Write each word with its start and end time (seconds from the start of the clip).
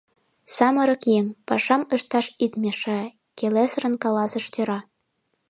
—Самырык 0.55 1.03
еҥ, 1.17 1.25
пашам 1.47 1.81
ышташ 1.95 2.25
ит 2.43 2.53
мешае!— 2.61 3.07
келесырын 3.37 3.95
каласыш 4.03 4.45
тӧра. 4.53 4.79